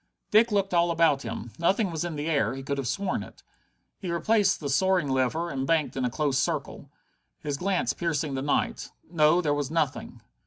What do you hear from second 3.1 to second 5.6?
it. He replaced the soaring lever